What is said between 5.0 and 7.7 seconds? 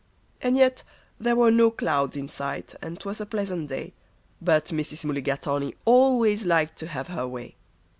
Mulligatawny always liked to have her way.